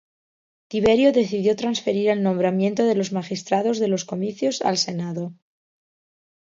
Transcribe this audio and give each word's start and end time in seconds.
Tiberio 0.69 1.09
decidió 1.11 1.55
transferir 1.55 2.09
el 2.09 2.23
nombramiento 2.23 2.85
de 2.85 2.95
los 2.95 3.11
magistrados 3.11 3.77
de 3.77 3.87
los 3.87 4.03
Comicios 4.03 4.63
al 4.63 4.79
Senado. 4.79 5.35